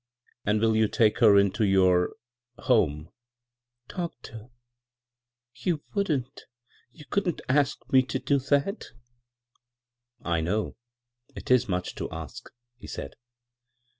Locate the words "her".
1.19-1.37